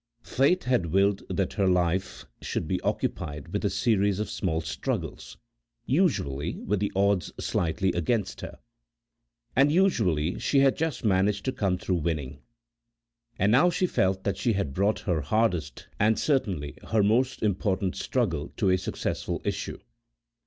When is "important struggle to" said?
17.43-18.71